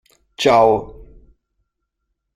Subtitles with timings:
[0.35, 0.69] Ciao!